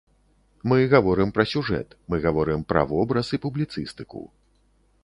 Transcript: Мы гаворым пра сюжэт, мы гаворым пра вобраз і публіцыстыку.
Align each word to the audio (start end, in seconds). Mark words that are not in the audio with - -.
Мы 0.71 0.77
гаворым 0.93 1.33
пра 1.35 1.45
сюжэт, 1.51 1.89
мы 2.09 2.19
гаворым 2.25 2.61
пра 2.75 2.81
вобраз 2.95 3.31
і 3.39 3.43
публіцыстыку. 3.47 4.29